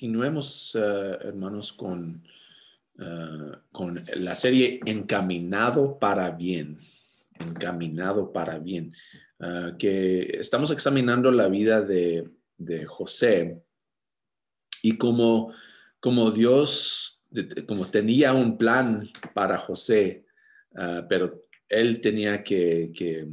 [0.00, 2.24] continuemos, eh, hermanos, con,
[2.98, 6.78] eh, con la serie Encaminado para Bien.
[7.38, 8.94] Encaminado para Bien.
[9.38, 13.62] Eh, que estamos examinando la vida de, de José
[14.80, 15.52] y como,
[16.00, 17.20] como Dios,
[17.68, 20.24] como tenía un plan para José,
[21.10, 23.28] pero él tenía que, que,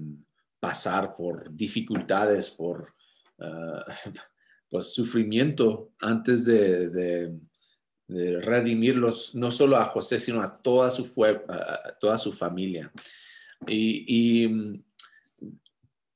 [0.59, 2.94] pasar por dificultades, por
[4.70, 7.39] pues, sufrimiento antes de,
[8.09, 11.12] redimirlos, no solo a José, sino a toda su,
[11.99, 12.91] toda su familia.
[13.66, 14.84] Y, mm,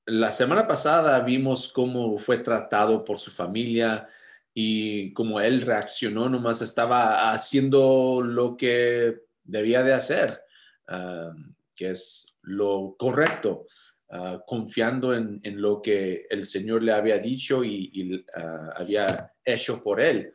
[0.06, 4.08] la semana pasada vimos cómo fue tratado por su familia
[4.54, 10.42] y cómo él reaccionó, nomás estaba haciendo lo que debía de hacer,
[10.88, 11.34] ah,
[11.76, 13.66] que es lo correcto.
[14.14, 20.02] Ah, confiando en, lo que el Señor le había dicho y, ah, había hecho por
[20.02, 20.34] él.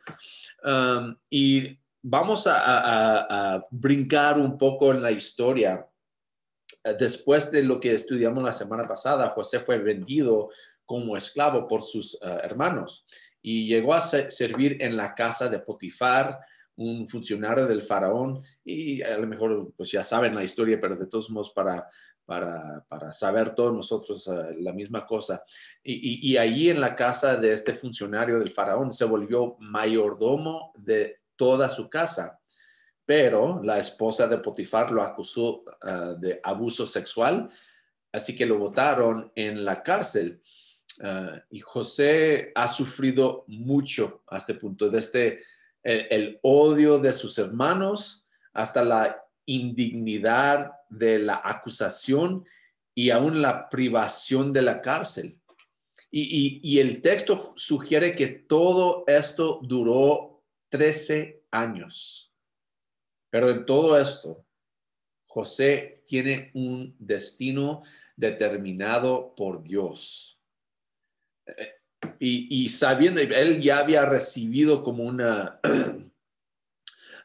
[1.29, 5.87] y vamos a, brincar un poco en la historia.
[6.97, 10.49] Después de lo que estudiamos la semana pasada, José fue vendido
[10.83, 13.05] como esclavo por sus ah, hermanos
[13.43, 16.39] y llegó a servir en la casa de Potifar,
[16.77, 21.07] un funcionario del faraón y a lo mejor pues ya saben la historia, pero de
[21.07, 21.87] todos modos para
[22.27, 25.43] para, saber todos nosotros eh, la misma cosa.
[25.81, 31.21] Y, y, allí en la casa de este funcionario del faraón se volvió mayordomo de
[31.37, 32.37] toda su casa.
[33.05, 37.49] Pero la esposa de Potifar lo acusó eh, de abuso sexual,
[38.11, 40.41] así que lo botaron en la cárcel.
[41.01, 45.41] Eh, y José ha sufrido mucho a este punto, desde
[45.81, 52.45] el odio de sus hermanos hasta la indignidad de la acusación
[52.93, 55.39] y aún la privación de la cárcel.
[56.09, 62.33] Y, el texto sugiere que todo esto duró 13 años.
[63.29, 64.45] Pero en todo esto,
[65.25, 67.83] José tiene un destino
[68.15, 70.39] determinado por Dios.
[71.45, 71.73] Eh,
[72.19, 75.59] y, y, sabiendo, él ya había recibido como una,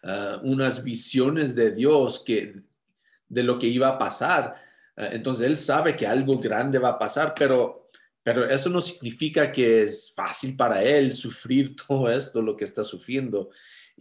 [0.02, 2.60] ah, unas visiones de Dios que
[3.32, 4.54] de lo que iba a pasar.
[4.96, 7.88] Eh, entonces él sabe que algo grande va a pasar, pero,
[8.22, 12.84] pero eso no significa que es fácil para él sufrir todo esto, lo que está
[12.84, 13.50] sufriendo.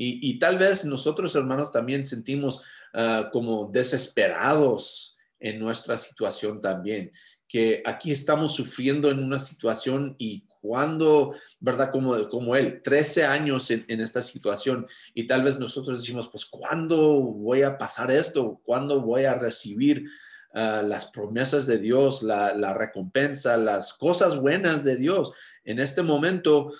[0.03, 2.63] Y, tal vez nosotros, hermanos, también sentimos
[2.93, 7.11] ah, como desesperados en nuestra situación también,
[7.47, 11.91] que aquí estamos sufriendo en una situación y cuando, ¿verdad?
[11.91, 17.21] Como, como él, 13 años en, esta situación y tal vez nosotros decimos, pues, ¿cuándo
[17.21, 18.61] voy a pasar esto?
[18.63, 20.09] ¿Cuándo voy a recibir
[20.53, 25.33] ah, las promesas de Dios, la recompensa, las cosas buenas de Dios?
[25.63, 26.71] En este momento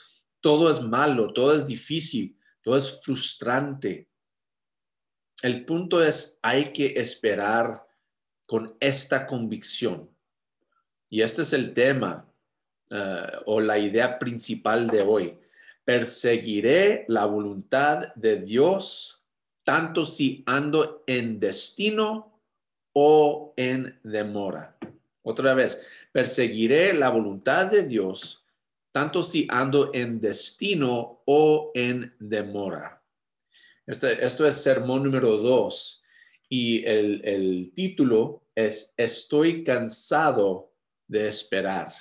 [0.41, 4.09] todo es malo, todo es difícil, todo es frustrante.
[5.41, 7.84] El punto es, hay que esperar
[8.46, 10.09] con esta convicción.
[11.09, 12.31] Y este es el tema
[12.94, 15.40] eh, o la idea principal de hoy.
[15.85, 19.24] Perseguiré la voluntad de Dios
[19.63, 22.41] tanto si ando en destino
[22.91, 24.78] o en demora.
[25.22, 25.81] Otra vez,
[26.12, 28.46] perseguiré la voluntad de Dios
[28.91, 33.02] tanto si ando en destino o en demora.
[33.85, 36.03] Este, esto es sermón número dos
[36.50, 40.73] y el, el título es Estoy cansado
[41.08, 41.94] de esperar.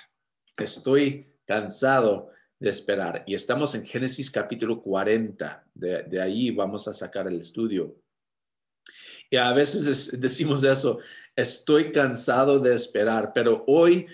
[0.57, 2.29] Estoy cansado
[2.59, 3.23] de esperar.
[3.25, 5.65] Y estamos en Génesis capítulo 40.
[5.73, 7.95] De, ahí vamos a sacar el estudio.
[9.29, 10.99] Y a veces decimos eso,
[11.35, 14.05] estoy cansado de esperar, pero hoy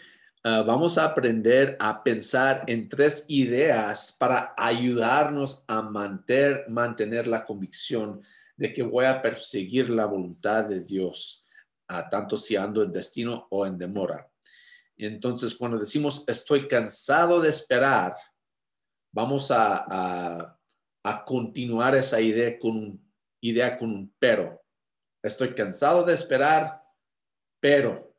[0.44, 7.44] ah, vamos a aprender a pensar en tres ideas para ayudarnos a mantener, mantener la
[7.46, 8.22] convicción
[8.56, 11.46] de que voy a perseguir la voluntad de Dios,
[12.12, 14.30] tanto si ando en destino o en demora.
[14.98, 18.16] Entonces, cuando decimos estoy cansado de esperar,
[19.12, 20.54] vamos a,
[21.26, 24.62] continuar esa idea con un, idea con un pero.
[25.24, 26.84] Estoy cansado de esperar,
[27.62, 28.14] pero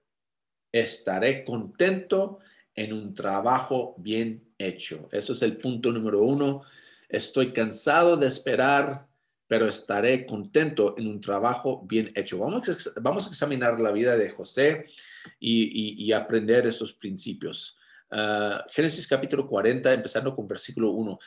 [0.72, 2.38] estaré contento
[2.74, 5.08] en un trabajo bien hecho.
[5.10, 6.62] Eso es el punto número uno.
[7.08, 9.07] Estoy cansado de esperar,
[9.48, 12.38] pero estaré contento en un trabajo bien hecho.
[12.38, 14.84] Vamos a, examinar la vida de José
[15.40, 17.78] y, aprender estos principios.
[18.10, 21.18] Ah, Génesis capítulo 40, empezando con versículo 1.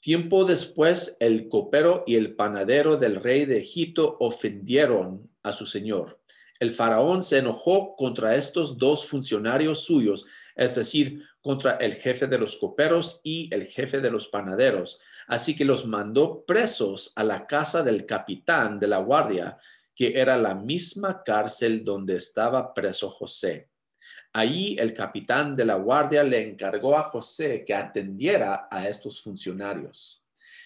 [0.00, 6.20] Tiempo después, el copero y el panadero del rey de Egipto ofendieron a su señor.
[6.60, 10.26] El faraón se enojó contra estos dos funcionarios suyos
[10.56, 15.00] es decir, contra el jefe de los coperos y el jefe de los panaderos.
[15.28, 19.58] Así que los mandó presos a la casa del capitán de la guardia,
[19.94, 23.68] que era la misma cárcel donde estaba preso José.
[24.32, 30.22] Allí el capitán de la guardia le encargó a José que atendiera a estos funcionarios.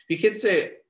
[0.07, 0.87] Fíjense,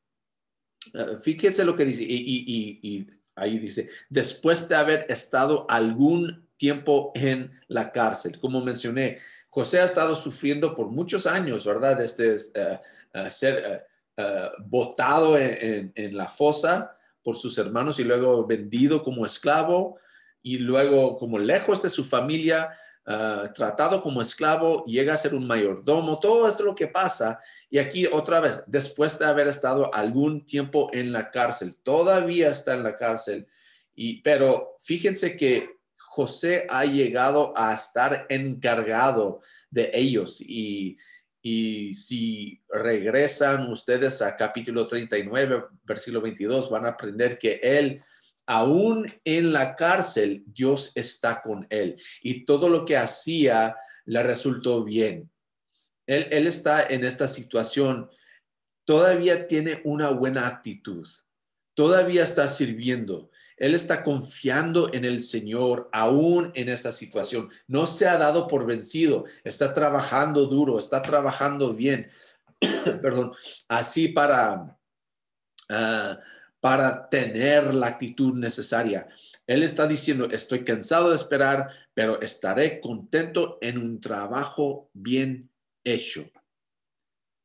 [0.94, 3.06] eh, fíjense lo que dice, y,
[3.36, 9.18] ahí dice, después de haber estado algún tiempo en la cárcel, como mencioné,
[9.48, 12.00] José ha estado sufriendo por muchos años, ¿verdad?
[12.02, 13.86] Este, uh, ser
[14.66, 19.98] botado en, la fosa por sus hermanos y luego vendido como esclavo
[20.42, 22.76] y luego como lejos de su familia,
[23.54, 27.40] tratado como esclavo, llega a ser un mayordomo, todo esto es lo que pasa.
[27.70, 32.74] Y aquí otra vez, después de haber estado algún tiempo en la cárcel, todavía está
[32.74, 33.46] en la cárcel,
[33.94, 35.79] y, pero fíjense que
[36.12, 40.40] José ha llegado a estar encargado de ellos.
[40.40, 40.98] Y,
[41.40, 48.02] y si regresan ustedes a capítulo 39, versículo 22, van a aprender que él
[48.44, 51.94] aún en la cárcel, Dios está con él.
[52.22, 55.30] Y todo lo que hacía le resultó bien.
[56.08, 58.10] Él, él está en esta situación,
[58.84, 61.06] todavía tiene una buena actitud,
[61.74, 63.29] todavía está sirviendo,
[63.60, 67.50] él está confiando en el Señor aún en esta situación.
[67.68, 72.08] No se ha dado por vencido, está trabajando duro, está trabajando bien.
[73.02, 73.32] Perdón,
[73.68, 74.76] así para...
[75.68, 76.18] Ah,
[76.60, 79.08] para tener la actitud necesaria.
[79.46, 85.50] Él está diciendo, estoy cansado de esperar, pero estaré contento en un trabajo bien
[85.82, 86.30] hecho.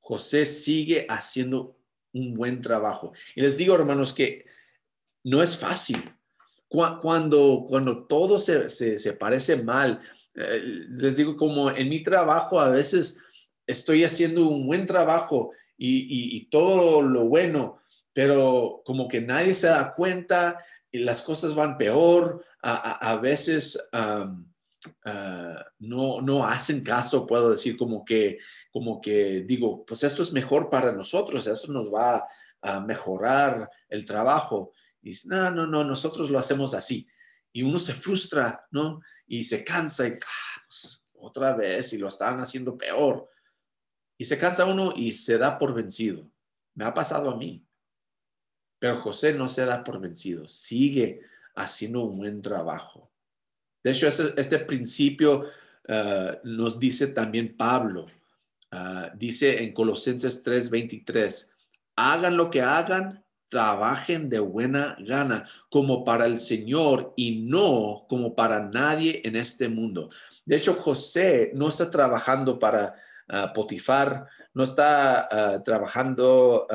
[0.01, 1.77] José sigue haciendo
[2.13, 3.13] un buen trabajo.
[3.35, 4.45] Y les digo, hermanos, que
[5.25, 5.97] no es fácil.
[6.67, 10.01] Cuando, cuando todo se, se, parece mal,
[10.33, 13.17] eh, les digo, como en mi trabajo a veces
[13.65, 17.79] estoy haciendo un buen trabajo y, y todo lo bueno,
[18.13, 20.57] pero como que nadie se da cuenta
[20.91, 24.33] y las cosas van peor, a, veces ah,
[25.79, 28.37] no, no hacen caso, puedo decir, como que,
[28.71, 32.25] como que digo, pues esto es mejor para nosotros, esto nos va
[32.61, 34.73] a mejorar el trabajo.
[35.05, 37.07] Dice, no, no, no, nosotros lo hacemos así.
[37.53, 39.01] Y uno se frustra, ¿no?
[39.27, 43.29] Y se cansa y ah, pues, otra vez y lo están haciendo peor.
[44.17, 46.27] Y se cansa uno y se da por vencido.
[46.73, 47.63] Me ha pasado a mí.
[48.79, 51.21] Pero José no se da por vencido, sigue
[51.55, 53.11] haciendo un buen trabajo.
[53.83, 55.45] De hecho, este, principio
[55.87, 58.07] ah, nos dice también Pablo.
[58.71, 61.51] Ah, dice en Colosenses 3:23,
[61.95, 63.24] hagan lo que hagan,
[63.55, 69.69] trabajen de buena gana, como para el Señor y no como para nadie en este
[69.69, 70.09] mundo.
[70.43, 72.95] De hecho, José no está trabajando para
[73.29, 76.67] ah, Potifar, no está trabajando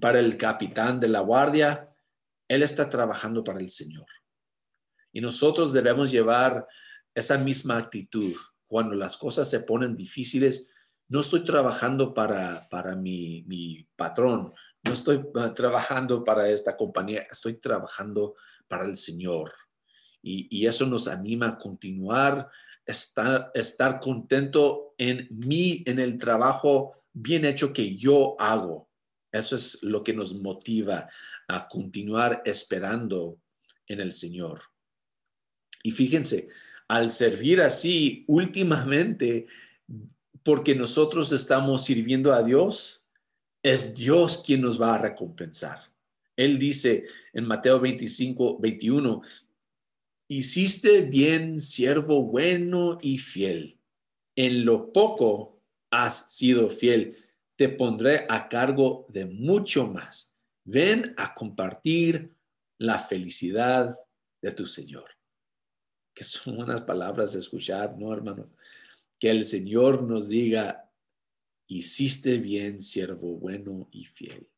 [0.00, 1.90] para el capitán de la guardia,
[2.48, 4.06] él está trabajando para el Señor.
[5.12, 6.66] Y nosotros debemos llevar
[7.14, 8.34] esa misma actitud.
[8.66, 10.66] Cuando las cosas se ponen difíciles,
[11.08, 15.24] no estoy trabajando para, para mi, mi patrón, no estoy
[15.54, 18.34] trabajando para esta compañía, estoy trabajando
[18.68, 19.52] para el Señor.
[20.22, 22.48] Y, y eso nos anima a continuar,
[22.84, 28.86] estar, estar contento en mí, en el trabajo bien hecho que yo hago
[29.36, 31.08] eso es lo que nos motiva
[31.48, 33.40] a continuar esperando
[33.86, 34.62] en el Señor.
[35.82, 36.48] Y fíjense,
[36.88, 39.46] al servir así, últimamente,
[40.46, 43.04] porque nosotros estamos sirviendo a Dios,
[43.64, 45.80] es Dios quien nos va a recompensar.
[46.36, 49.22] Él dice en Mateo 25, 21,
[50.28, 53.80] hiciste bien, siervo bueno y fiel.
[54.36, 55.60] En lo poco
[55.90, 57.16] has sido fiel
[57.56, 60.32] te pondré a cargo de mucho más.
[60.64, 62.32] Ven a compartir
[62.78, 63.98] la felicidad
[64.40, 65.10] de tu Señor.
[66.14, 68.48] Que son unas palabras de escuchar, ¿no, hermano?
[69.18, 70.90] Que el Señor nos diga,
[71.66, 74.48] hiciste bien, siervo bueno y fiel.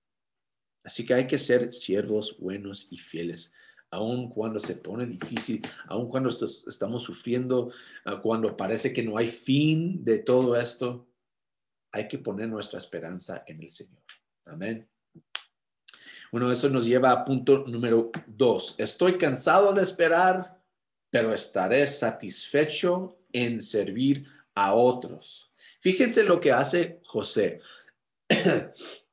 [0.85, 3.53] Así que hay que ser siervos buenos y fieles,
[3.91, 7.73] aun cuando se pone difícil, aun cuando estamos sufriendo,
[8.05, 11.09] ah, cuando parece que no hay fin de todo esto
[11.93, 14.03] hay que poner nuestra esperanza en el Señor.
[14.47, 14.89] Amén.
[16.31, 18.75] Bueno, eso nos lleva a punto número dos.
[18.79, 20.63] Estoy cansado de esperar,
[21.11, 24.27] pero estaré satisfecho en servir
[24.59, 25.53] a otros.
[25.81, 27.61] Fíjense lo que hace José.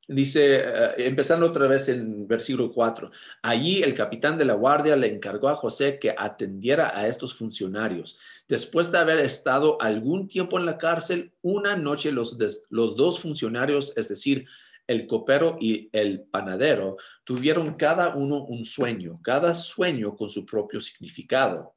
[0.07, 3.11] Dice, eh, empezando otra vez en versículo 4,
[3.41, 8.19] allí el capitán de la guardia le encargó a José que atendiera a estos funcionarios.
[8.47, 12.37] Después de haber estado algún tiempo en la cárcel, una noche los,
[12.69, 14.45] los dos funcionarios, es decir,
[14.87, 20.81] el copero y el panadero, tuvieron cada uno un sueño, cada sueño con su propio
[20.81, 21.75] significado.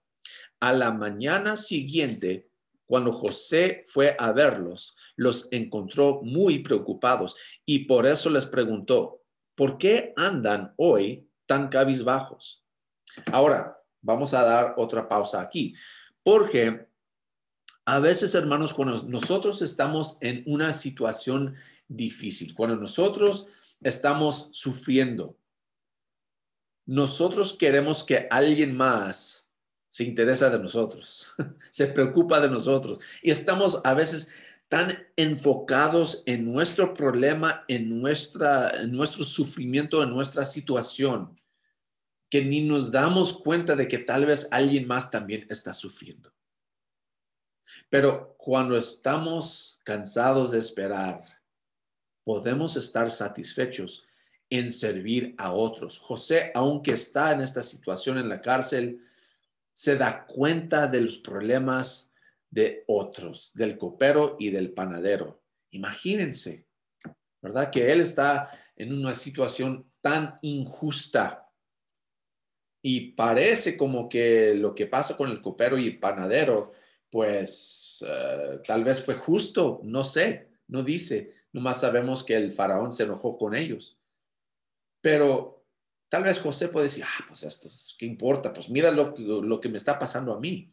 [0.60, 2.47] A la mañana siguiente,
[2.88, 9.20] cuando José fue a verlos, los encontró muy preocupados y por eso les preguntó,
[9.54, 12.64] ¿por qué andan hoy tan cabizbajos?
[13.26, 15.74] Ahora, vamos a dar otra pausa aquí,
[16.22, 16.88] porque
[17.84, 21.56] a veces, hermanos, cuando nosotros estamos en una situación
[21.88, 23.48] difícil, cuando nosotros
[23.82, 25.36] estamos sufriendo,
[26.86, 29.47] nosotros queremos que alguien más
[29.88, 31.32] se interesa de nosotros,
[31.70, 32.98] se preocupa de nosotros.
[33.22, 34.30] Y estamos a veces
[34.68, 41.40] tan enfocados en nuestro problema, en, nuestra, en nuestro sufrimiento, en nuestra situación,
[42.30, 46.30] que ni nos damos cuenta de que tal vez alguien más también está sufriendo.
[47.88, 51.22] Pero cuando estamos cansados de esperar,
[52.24, 54.06] podemos estar satisfechos
[54.50, 55.98] en servir a otros.
[55.98, 59.02] José, aunque está en esta situación en la cárcel,
[59.78, 62.12] se da cuenta de los problemas
[62.50, 65.40] de otros, del copero y del panadero.
[65.70, 66.66] Imagínense,
[67.40, 67.70] ¿verdad?
[67.70, 71.48] Que él está en una situación tan injusta
[72.82, 76.72] y parece como que lo que pasa con el copero y el panadero,
[77.08, 82.90] pues eh, tal vez fue justo, no sé, no dice, nomás sabemos que el faraón
[82.90, 83.96] se enojó con ellos.
[85.00, 85.57] Pero
[86.08, 88.52] Tal vez José puede decir, ah, pues esto, ¿qué importa?
[88.52, 90.72] Pues mira lo, lo, que me está pasando a mí.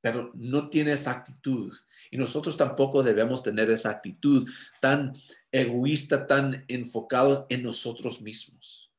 [0.00, 1.72] Pero no tiene esa actitud.
[2.10, 4.48] Y nosotros tampoco debemos tener esa actitud
[4.80, 5.12] tan
[5.50, 8.92] egoísta, tan enfocados en nosotros mismos.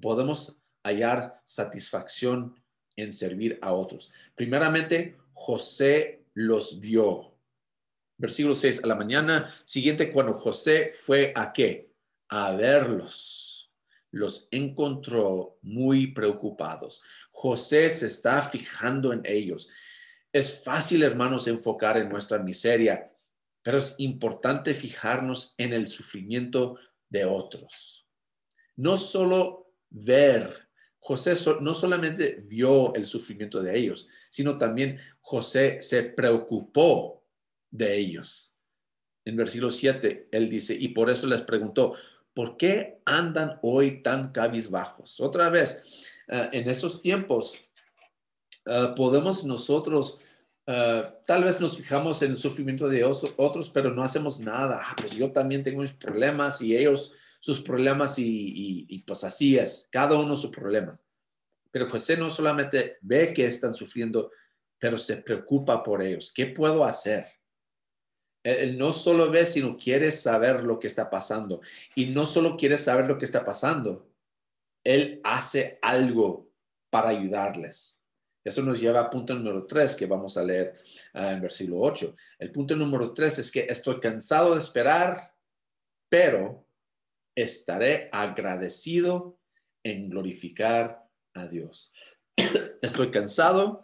[0.00, 2.54] Podemos hallar satisfacción
[2.96, 4.12] en servir a otros.
[4.34, 7.34] Primeramente, José los vio.
[8.16, 11.90] Versículo 6, a la mañana siguiente, cuando José fue a qué?
[12.28, 13.53] A verlos
[14.14, 17.02] los encontró muy preocupados.
[17.30, 19.68] José se está fijando en ellos.
[20.32, 23.12] Es fácil, hermanos, enfocar en nuestra miseria,
[23.62, 26.78] pero es importante fijarnos en el sufrimiento
[27.08, 28.06] de otros.
[28.76, 30.68] No solo ver,
[30.98, 37.24] José no solamente vio el sufrimiento de ellos, sino también José se preocupó
[37.70, 38.54] de ellos.
[39.24, 41.94] En versículo 7, él dice, y por eso les preguntó,
[42.34, 45.20] ¿por qué andan hoy tan cabizbajos?
[45.20, 45.80] Otra vez,
[46.28, 47.56] eh, en esos tiempos
[48.66, 50.18] eh, podemos nosotros,
[50.66, 54.80] eh, tal vez nos fijamos en el sufrimiento de otros, pero no hacemos nada.
[54.82, 59.58] Ah, pues yo también tengo mis problemas y ellos sus problemas y, y pues así
[59.58, 61.06] es, cada uno sus problemas.
[61.70, 64.30] Pero José no solamente ve que están sufriendo,
[64.78, 66.32] pero se preocupa por ellos.
[66.34, 67.26] ¿Qué puedo hacer?
[68.44, 71.62] Él no solo ve, sino quiere saber lo que está pasando.
[71.94, 74.06] Y no solo quiere saber lo que está pasando,
[74.84, 76.50] él hace algo
[76.90, 78.02] para ayudarles.
[78.44, 80.74] Eso nos lleva a punto número tres que vamos a leer
[81.14, 82.14] ah, en versículo 8.
[82.38, 85.34] El punto número tres es que estoy cansado de esperar,
[86.10, 86.68] pero
[87.34, 89.40] estaré agradecido
[89.82, 91.90] en glorificar a Dios.
[92.82, 93.80] Estoy cansado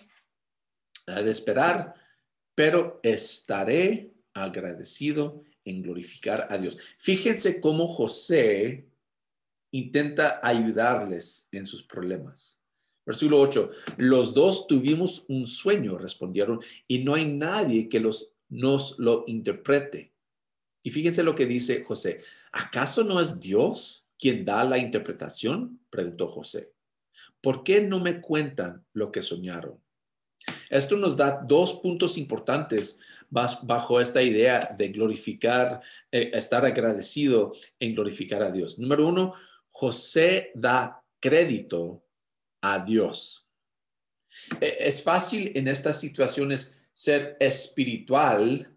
[1.07, 1.95] ah, de esperar,
[2.55, 6.79] pero estaré agradecido en glorificar a Dios.
[6.99, 8.87] Fíjense cómo José
[9.73, 12.59] intenta ayudarles en sus problemas.
[13.07, 18.99] Versículo 8, los dos tuvimos un sueño, respondieron, y no hay nadie que los, nos
[18.99, 20.13] lo interprete.
[20.83, 22.21] Y fíjense lo que dice José,
[22.53, 25.81] ¿acaso no es Dios quien da la interpretación?
[25.91, 26.73] Preguntó José.
[27.41, 29.79] ¿Por qué no me cuentan lo que soñaron?
[30.71, 32.97] Esto nos da dos puntos importantes
[33.29, 38.79] bajo esta idea de glorificar, eh, estar agradecido en glorificar a Dios.
[38.79, 39.35] Número uno,
[39.69, 42.05] José da crédito
[42.61, 43.47] a Dios.
[44.61, 48.73] E, es fácil en estas situaciones ser espiritual,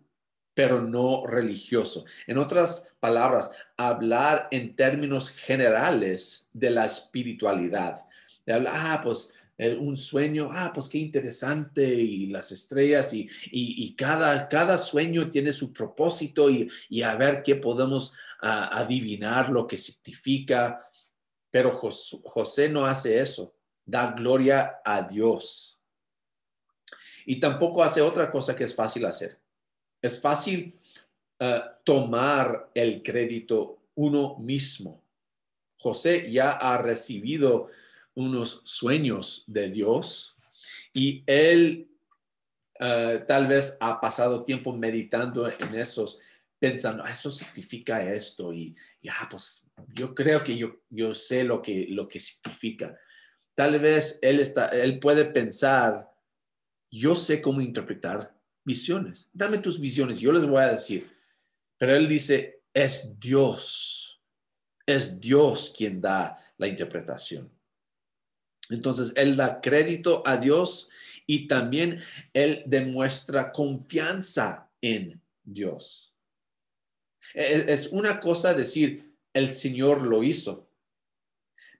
[0.56, 2.06] pero no religioso.
[2.26, 7.98] En otras palabras, hablar en términos generales de la espiritualidad.
[8.46, 14.48] De ah, pues un sueño, ah, pues qué interesante, y las estrellas, y, y, cada,
[14.48, 20.80] cada sueño tiene su propósito, y, y a ver qué podemos adivinar lo que significa.
[21.50, 23.56] Pero José, no hace eso,
[23.86, 25.80] da gloria a Dios.
[27.26, 29.40] Y tampoco hace otra cosa que es fácil hacer.
[30.02, 30.78] Es fácil
[31.40, 35.04] eh, tomar el crédito uno mismo.
[35.78, 37.70] José ya ha recibido
[38.16, 40.36] unos sueños de Dios
[40.94, 41.90] y él
[42.80, 46.20] eh, tal vez ha pasado tiempo meditando en esos,
[46.60, 51.62] pensando, ah, eso significa esto y ya, pues yo creo que yo, yo sé lo
[51.62, 52.98] que, lo que significa.
[53.56, 56.10] Tal vez él, está, él puede pensar,
[56.92, 59.30] yo sé cómo interpretar visiones.
[59.34, 61.12] Dame tus visiones, yo les voy a decir.
[61.78, 64.22] Pero él dice, es Dios,
[64.86, 67.52] es Dios quien da la interpretación.
[68.70, 70.90] Entonces, él da crédito a Dios
[71.26, 72.02] y también
[72.34, 76.16] él demuestra confianza en Dios.
[77.34, 80.70] E-, es una cosa decir, el Señor lo hizo,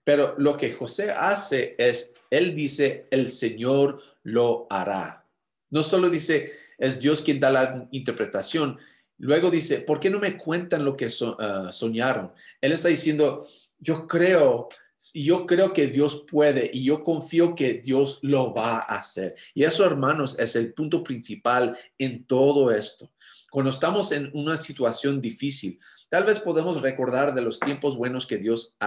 [0.04, 5.26] pero lo que José hace es, él dice, el Señor lo hará.
[5.70, 8.78] No solo dice, es Dios quien da la interpretación.
[9.18, 11.08] Luego dice, ¿por qué no me cuentan lo que
[11.40, 12.34] ah, soñaron?
[12.60, 13.48] Él está diciendo,
[13.80, 14.70] yo creo
[15.14, 19.36] yo creo que Dios puede y yo confío que Dios lo va a hacer.
[19.54, 23.12] Y eso, hermanos, es el punto principal en todo esto.
[23.52, 25.80] Cuando estamos en una situación difícil,
[26.10, 28.78] tal vez podemos recordar de los tiempos buenos que Dios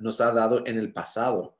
[0.00, 1.56] nos ha dado en el pasado.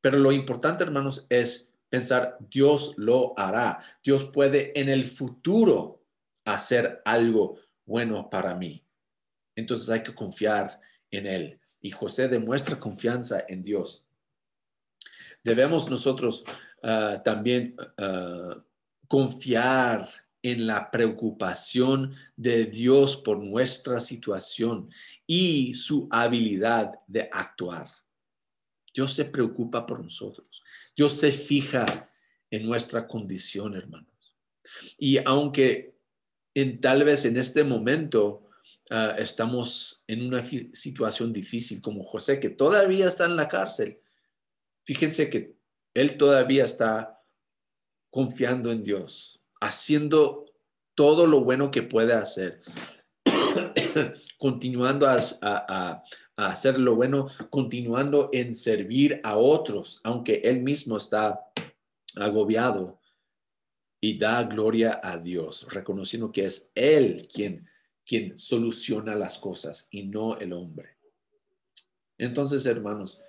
[0.00, 3.80] Pero lo importante, hermanos, es pensar, Dios lo hará.
[4.02, 6.04] Dios puede en el futuro
[6.44, 8.84] hacer algo bueno para mí.
[9.54, 14.04] Entonces hay que confiar en Él y José demuestra confianza en Dios.
[15.44, 16.42] Debemos nosotros
[16.82, 18.60] ah, también ah,
[19.06, 20.08] confiar
[20.42, 24.90] en la preocupación de Dios por nuestra situación
[25.28, 27.88] y su habilidad de actuar.
[28.92, 30.64] Dios se preocupa por nosotros.
[30.96, 32.10] Dios se fija
[32.50, 34.34] en nuestra condición, hermanos.
[34.98, 35.94] Y aunque
[36.52, 38.45] en, tal vez en este momento
[38.90, 43.96] Ah, estamos en una situación difícil como José, que todavía está en la cárcel.
[44.84, 45.56] Fíjense que
[45.94, 47.20] él todavía está
[48.10, 50.46] confiando en Dios, haciendo
[50.94, 52.62] todo lo bueno que puede hacer,
[54.38, 56.04] continuando a, a,
[56.36, 61.40] hacer lo bueno, continuando en servir a otros, aunque él mismo está
[62.14, 63.00] agobiado
[64.00, 67.66] y da gloria a Dios, reconociendo que es Él quien
[68.06, 70.96] quien soluciona las cosas y no el hombre.
[72.16, 73.20] Entonces, hermanos,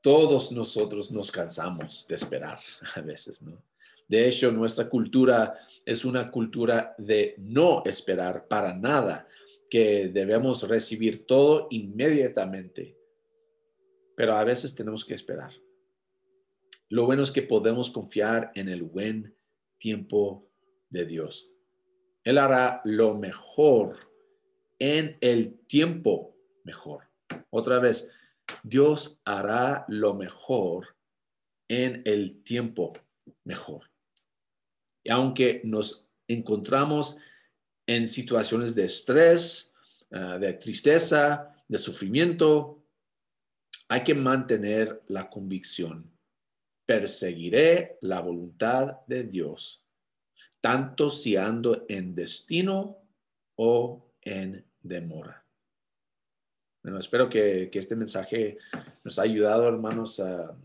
[0.00, 2.58] todos nosotros nos cansamos de esperar
[2.94, 3.62] a veces, ¿no?
[4.08, 9.28] De hecho, nuestra cultura es una cultura de no esperar para nada,
[9.70, 12.96] que debemos recibir todo inmediatamente,
[14.16, 15.52] pero a veces tenemos que esperar.
[16.88, 19.32] Lo bueno es que podemos confiar en el buen
[19.78, 20.50] tiempo
[20.88, 21.49] de Dios.
[22.24, 24.10] Él hará lo mejor
[24.78, 27.08] en el tiempo mejor.
[27.50, 28.08] Otra vez,
[28.62, 30.96] Dios hará lo mejor
[31.68, 32.92] en el tiempo
[33.44, 33.90] mejor.
[35.04, 37.16] Y aunque nos encontramos
[37.86, 39.72] en situaciones de estrés,
[40.10, 42.84] ah, de tristeza, de sufrimiento,
[43.88, 46.10] hay que mantener la convicción.
[46.86, 49.84] Perseguiré la voluntad de Dios
[50.60, 52.98] tanto si ando en destino
[53.56, 55.44] o en demora.
[56.82, 58.58] Bueno, espero que, este mensaje
[59.04, 60.56] nos ha ayudado, hermanos, a,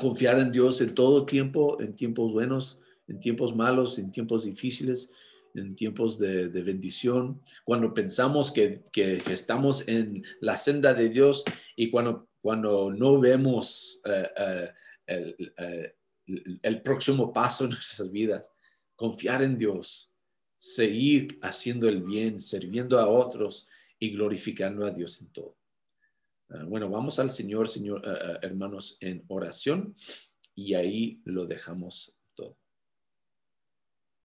[0.00, 5.10] confiar en Dios en todo tiempo, en tiempos buenos, en tiempos malos, en tiempos difíciles,
[5.54, 8.82] en tiempos de, bendición, cuando pensamos que,
[9.30, 11.44] estamos en la senda de Dios
[11.76, 14.72] y cuando, cuando no vemos eh,
[15.06, 15.94] eh, eh,
[16.62, 18.52] el próximo paso en nuestras vidas
[18.98, 20.12] confiar en Dios,
[20.56, 25.56] seguir haciendo el bien, sirviendo a otros y glorificando a Dios en todo.
[26.48, 29.94] Ah, bueno, vamos al Señor, Señor, ah, hermanos, en oración
[30.56, 32.17] y ahí lo dejamos